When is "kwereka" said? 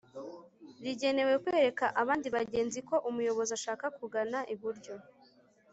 1.43-1.85